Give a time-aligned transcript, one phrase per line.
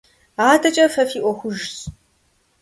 [0.49, 1.71] АдэкӀэ фэ фи Ӏуэхужщ.